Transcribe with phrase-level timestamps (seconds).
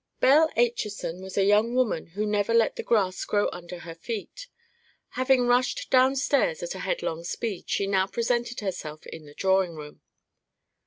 [0.19, 4.47] Belle Acheson was a young woman who never let the grass grow under her feet.
[5.09, 10.01] Having rushed downstairs at a headlong speed, she now presented herself in the drawing room.